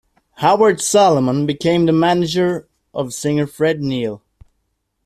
Howard 0.37 0.81
Solomon 0.81 1.45
became 1.45 1.85
the 1.85 1.91
manager 1.91 2.67
of 2.91 3.13
singer 3.13 3.45
Fred 3.45 3.81
Neil. 3.83 4.23